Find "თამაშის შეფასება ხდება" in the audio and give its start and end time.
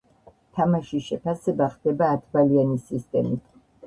0.59-2.07